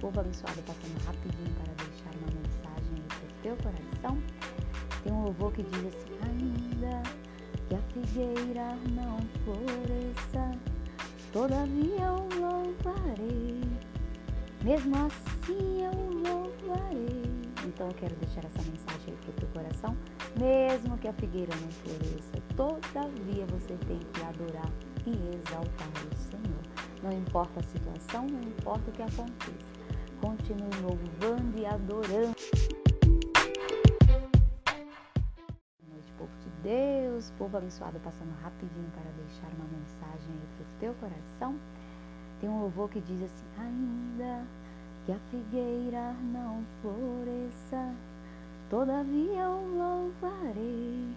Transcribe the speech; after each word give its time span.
povo 0.00 0.20
abençoado, 0.20 0.62
passando 0.62 1.04
rapidinho 1.04 1.54
para 1.54 1.72
deixar 1.84 2.10
uma 2.16 2.26
mensagem 2.26 3.04
para 3.06 3.18
o 3.18 3.42
teu 3.42 3.56
coração. 3.56 4.18
Tem 5.04 5.12
um 5.12 5.24
louvor 5.24 5.52
que 5.52 5.62
diz 5.62 5.86
assim: 5.86 6.18
Ainda 6.22 7.02
que 7.68 7.74
a 7.74 7.82
figueira 7.92 8.76
não 8.92 9.18
floresça, 9.44 10.58
todavia 11.32 12.02
eu 12.02 12.28
louvarei, 12.40 13.60
mesmo 14.64 14.96
assim 15.06 15.84
eu 15.84 15.92
louvarei. 15.92 17.30
Então 17.66 17.88
eu 17.88 17.94
quero 17.94 18.16
deixar 18.16 18.44
essa 18.44 18.62
mensagem 18.62 19.14
para 19.20 19.30
o 19.30 19.32
teu 19.34 19.48
coração, 19.48 19.96
mesmo 20.38 20.96
que 20.98 21.08
a 21.08 21.12
figueira 21.12 21.54
não 21.56 21.70
floresça, 21.70 22.42
todavia 22.56 23.46
você 23.46 23.76
tem 23.86 23.98
que 23.98 24.22
adorar 24.22 24.70
e 25.06 25.10
exaltar 25.10 25.88
o 26.10 26.16
Senhor. 26.16 26.60
Não 27.02 27.12
importa 27.12 27.60
a 27.60 27.62
situação, 27.62 28.26
não 28.26 28.40
importa 28.40 28.90
o 28.90 28.92
que 28.92 29.02
aconteça. 29.02 29.79
Continue 30.20 30.76
louvando 30.82 31.58
e 31.58 31.64
adorando. 31.64 32.36
Noite, 35.88 36.12
povo 36.18 36.30
de 36.42 36.50
Deus, 36.62 37.32
povo 37.38 37.56
abençoado, 37.56 37.98
passando 38.00 38.30
rapidinho 38.42 38.90
para 38.90 39.10
deixar 39.12 39.48
uma 39.56 39.66
mensagem 39.66 40.28
aí 40.30 40.48
para 40.56 40.64
o 40.64 40.78
teu 40.78 40.94
coração. 41.00 41.58
Tem 42.38 42.50
um 42.50 42.60
louvor 42.60 42.90
que 42.90 43.00
diz 43.00 43.22
assim: 43.22 43.46
Ainda 43.58 44.46
que 45.06 45.12
a 45.12 45.18
figueira 45.30 46.12
não 46.32 46.64
floresça, 46.82 47.94
todavia 48.68 49.42
eu 49.42 49.76
louvarei, 49.78 51.08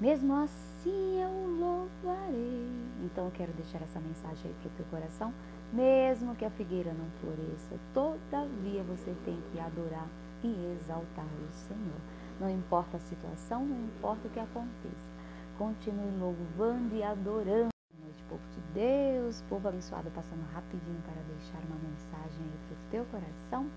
mesmo 0.00 0.34
assim 0.34 1.20
eu 1.20 1.30
louvarei. 1.58 2.66
Então 3.04 3.26
eu 3.26 3.30
quero 3.32 3.52
deixar 3.52 3.82
essa 3.82 4.00
mensagem 4.00 4.50
aí 4.50 4.56
para 4.60 4.68
o 4.68 4.74
teu 4.76 4.86
coração, 4.86 5.34
mesmo 5.72 6.34
que 6.34 6.44
a 6.44 6.50
figueira 6.50 6.92
não 6.92 7.06
floresça, 7.20 7.78
todavia 7.92 8.82
você 8.82 9.14
tem 9.24 9.38
que 9.52 9.60
adorar 9.60 10.08
e 10.42 10.76
exaltar 10.76 11.26
o 11.26 11.52
Senhor. 11.52 12.00
Não 12.40 12.48
importa 12.48 12.96
a 12.96 13.00
situação, 13.00 13.66
não 13.66 13.84
importa 13.84 14.26
o 14.26 14.30
que 14.30 14.40
aconteça. 14.40 15.10
Continue 15.58 16.18
louvando 16.18 16.96
e 16.96 17.02
adorando. 17.02 17.68
Noite, 18.00 18.24
povo 18.28 18.42
de 18.52 18.60
Deus, 18.72 19.42
povo 19.42 19.68
abençoado, 19.68 20.10
passando 20.10 20.42
rapidinho 20.54 21.02
para 21.02 21.20
deixar 21.34 21.58
uma 21.68 21.76
mensagem 21.76 22.42
aí 22.42 22.58
para 22.66 22.74
o 22.74 22.90
teu 22.90 23.04
coração. 23.06 23.70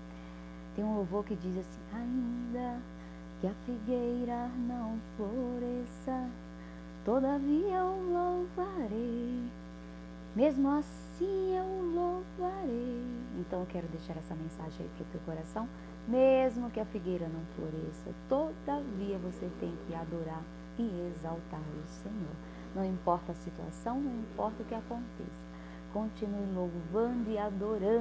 Tem 0.74 0.82
um 0.82 0.96
louvor 0.96 1.24
que 1.24 1.36
diz 1.36 1.58
assim: 1.58 1.80
Ainda 1.92 2.80
que 3.44 3.48
a 3.48 3.54
figueira 3.66 4.48
não 4.66 4.98
floresça, 5.18 6.30
todavia 7.04 7.76
eu 7.76 7.94
louvarei, 8.10 9.50
mesmo 10.34 10.70
assim 10.70 11.54
eu 11.54 11.92
louvarei. 11.94 13.04
Então 13.38 13.60
eu 13.60 13.66
quero 13.66 13.86
deixar 13.88 14.16
essa 14.16 14.34
mensagem 14.34 14.80
aí 14.80 14.90
para 14.96 15.02
o 15.02 15.08
teu 15.10 15.20
coração, 15.26 15.68
mesmo 16.08 16.70
que 16.70 16.80
a 16.80 16.86
figueira 16.86 17.28
não 17.28 17.42
floresça, 17.54 18.14
todavia 18.30 19.18
você 19.18 19.50
tem 19.60 19.76
que 19.86 19.94
adorar 19.94 20.42
e 20.78 21.10
exaltar 21.10 21.60
o 21.60 21.86
Senhor. 21.86 22.34
Não 22.74 22.82
importa 22.82 23.32
a 23.32 23.34
situação, 23.34 24.00
não 24.00 24.20
importa 24.20 24.62
o 24.62 24.64
que 24.64 24.74
aconteça. 24.74 25.44
Continue 25.92 26.54
louvando 26.54 27.30
e 27.30 27.36
adorando. 27.36 28.00